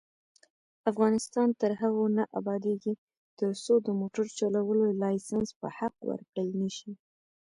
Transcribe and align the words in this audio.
افغانستان 0.91 1.47
تر 1.61 1.71
هغو 1.81 2.05
نه 2.17 2.23
ابادیږي، 2.39 2.93
ترڅو 3.39 3.73
د 3.85 3.87
موټر 3.99 4.25
چلولو 4.39 4.85
لایسنس 5.01 5.49
په 5.61 5.67
حق 5.77 5.95
ورکړل 6.09 6.49
نشي. 6.61 6.91